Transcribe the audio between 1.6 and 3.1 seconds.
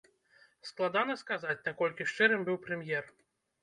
наколькі шчырым быў прэм'ер.